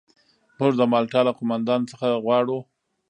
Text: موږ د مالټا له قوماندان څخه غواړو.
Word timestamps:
موږ 0.57 0.71
د 0.77 0.81
مالټا 0.91 1.19
له 1.27 1.31
قوماندان 1.39 1.81
څخه 1.91 2.07
غواړو. 2.23 2.57